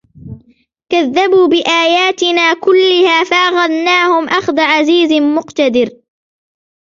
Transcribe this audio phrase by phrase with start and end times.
[0.91, 5.89] كَذَّبُوا بِآيَاتِنَا كُلِّهَا فَأَخَذْنَاهُمْ أَخْذَ عَزِيزٍ مُقْتَدِرٍ